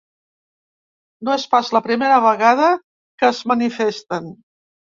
[1.29, 2.73] No és pas la primera vegada
[3.21, 4.35] que es manifesten.